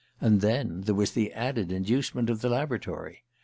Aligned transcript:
And 0.19 0.41
then 0.41 0.81
there 0.87 0.95
was 0.95 1.11
the 1.11 1.31
added 1.31 1.71
inducement 1.71 2.31
of 2.31 2.41
the 2.41 2.49
Laboratory! 2.49 3.23